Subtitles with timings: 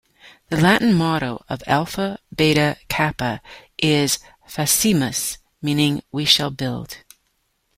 [0.49, 3.39] The Latin Motto of Alpha Beta Kappa
[3.77, 4.17] is
[4.49, 7.03] "Faciemus," meaning "We shall build.